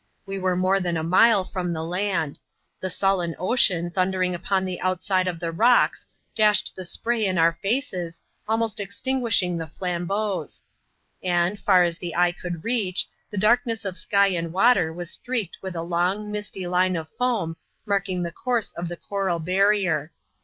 We 0.25 0.39
were 0.39 0.55
more 0.55 0.79
than 0.79 0.97
a 0.97 1.03
mile 1.03 1.43
from 1.43 1.73
the 1.73 1.83
land; 1.83 2.39
the 2.79 2.89
sullen 2.89 3.35
ocean 3.37 3.91
thundering 3.91 4.33
upon 4.33 4.65
the 4.65 4.81
out 4.81 5.03
side 5.03 5.27
of 5.27 5.39
the 5.39 5.51
rocks, 5.51 6.07
dashed 6.33 6.73
the 6.75 6.85
spray 6.85 7.23
in 7.23 7.37
our 7.37 7.53
faces, 7.61 8.23
almost 8.47 8.79
extin 8.79 9.21
guishing 9.21 9.59
the 9.59 9.67
flambeaux; 9.67 10.47
and, 11.21 11.59
far 11.59 11.83
as 11.83 11.99
the 11.99 12.15
eye 12.15 12.31
could 12.31 12.63
reach, 12.63 13.07
the 13.29 13.37
darkness 13.37 13.85
of 13.85 13.95
sky 13.95 14.29
and 14.29 14.51
water 14.51 14.91
was 14.91 15.11
streaked 15.11 15.59
with 15.61 15.75
a 15.75 15.83
long, 15.83 16.31
misty 16.31 16.65
line 16.65 16.95
of 16.95 17.07
foam, 17.07 17.55
marking 17.85 18.23
the 18.23 18.31
course 18.31 18.73
of 18.73 18.87
the 18.87 18.97
coral 18.97 19.37
barrier. 19.37 20.11